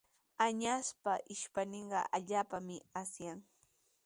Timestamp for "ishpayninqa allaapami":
1.33-2.75